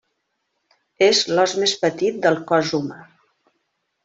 [1.07, 2.99] És l'os més petit del cos humà.